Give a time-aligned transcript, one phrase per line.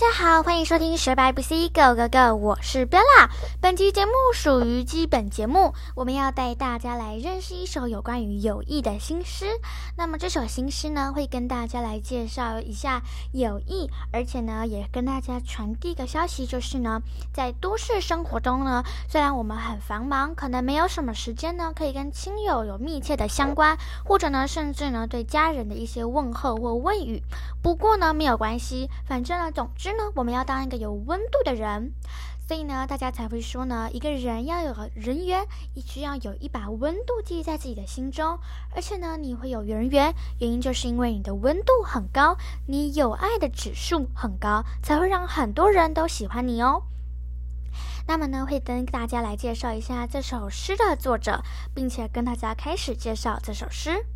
[0.00, 3.28] 大家好，欢迎收听学白不 C Go Go Go，我是标拉。
[3.60, 9.46] 本期节目属于基本节目，我们要带大家来认识一首有关于友谊的新诗。
[9.96, 13.02] 那么这首新诗呢，会跟大家来介绍一下
[13.32, 17.02] 友谊，而且呢，也跟大家传递一个消息，就是呢，
[17.32, 27.20] 在都市生活中呢，虽然我们很繁忙，可能没有什么时间呢，可以跟亲友有密切的相关，或者呢，甚至呢，对家人的一些问候或问语。
[27.60, 31.92] 不过呢，没有关系，反正呢，总之呢，我们要当一个有温度的人，
[32.46, 38.38] 所以呢，大家才会说呢，一个人要有人缘，你需要有一把温度记在自己的心中。
[38.74, 46.82] 而且呢，你会有人缘，原因就是因为你的温度很高，你有爱的指数很高，才会让很多人都喜欢你哦。
[48.06, 51.42] 那么呢，会跟大家来介绍一下这首诗的作者，
[51.74, 54.06] 并且跟大家开始介绍这首诗。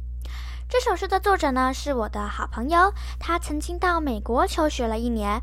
[0.73, 5.39] 这首诗的作者呢是我的好朋友，他曾经到美国求学了一年，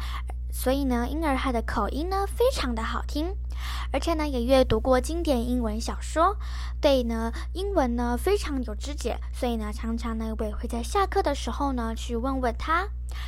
[0.51, 3.35] 所以呢，因而他的口音呢非常的好听，
[3.93, 6.35] 而且呢也阅读过经典英文小说，
[6.81, 12.87] 对呢英文呢非常有知解，所以呢常常呢我也会在下课的时候呢去问问他。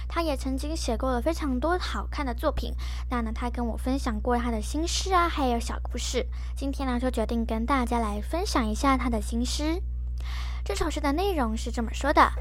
[0.10, 2.74] 他也曾经写过了非常多好看的作品，
[3.12, 6.26] 那呢他跟我分享过他的心事啊，还有小故事。
[6.58, 9.84] 今天呢就决定跟大家来分享一下他的心诗。
[10.64, 12.32] 这首诗的内容是这么说的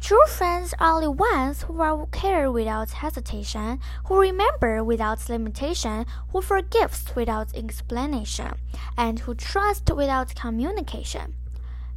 [0.00, 6.40] ：True friends are the ones who are care without hesitation, who remember without limitation, who
[6.40, 8.52] forgives without explanation,
[8.96, 11.30] and who trust without communication。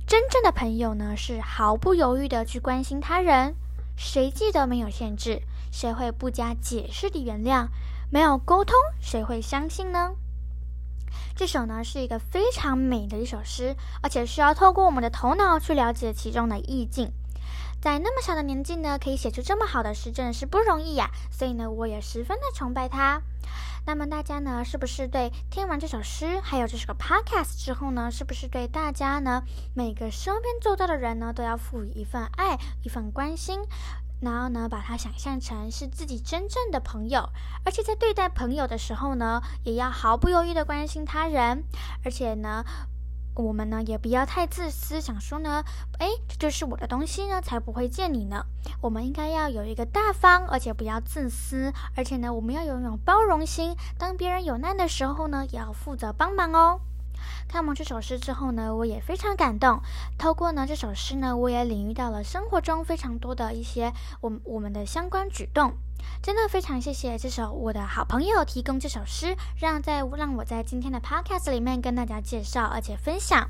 [0.08, 3.56] 真正的朋友呢，是毫不犹豫的去关心他人。
[3.96, 5.42] 谁记得没有限制？
[5.72, 7.68] 谁会不加解释的原谅？
[8.10, 10.14] 没有沟通，谁会相信呢？
[11.36, 17.12] 这首呢是一个非常美的一首诗，而且需要透过我们的头脑去了解其中的意境。
[17.80, 21.12] 在那么小的年纪呢，可以写出这么好的诗，真的是不容易呀。
[21.32, 23.22] 所以呢，我也十分的崇拜他。
[23.86, 29.44] 那么大家呢，是不是对听完这首诗，还有这首 podcast 之后呢，是不是对大家呢，
[29.76, 33.62] 每个身边做到的人呢，都要赋予一份爱，一份关心？
[34.20, 37.30] 然后呢，把它想象成是自己真正的朋友，
[37.64, 41.64] 而且在对待朋友的时候呢，也要毫不犹豫的关心他人，
[42.04, 42.64] 而且呢，
[43.36, 45.64] 我们呢也不要太自私，想说呢，
[46.00, 48.44] 哎，这就是我的东西呢，才不会借你呢。
[48.82, 56.82] 我们应该要有一个大方，而且不要自私，而且呢，我们要拥有包容心，当别人有难的时候呢，也要负责帮忙哦。
[57.48, 59.82] 看完这首诗之后呢，我也非常感动。
[60.18, 65.74] 透过呢这首诗呢，我也领遇到了生活中非常多的一些我我们的相关举动。
[66.22, 73.50] 真的非常谢谢这首我的好朋友提供这首诗，让在让我在今天的 podcast 里面跟大家介绍而且分享。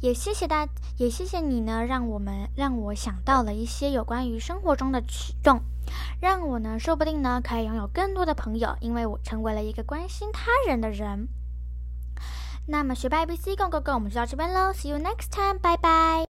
[0.00, 5.60] 也谢谢大，也谢谢你呢，让我们让我想到了一些有关于生活中的举动，
[6.20, 11.28] 让我呢说不定呢可以拥有更多的朋友，因为我成为了一个关心他人的人。
[12.66, 16.29] 那么学霸 ABC Go Go Go，我们就到这边喽，See you next time，拜拜。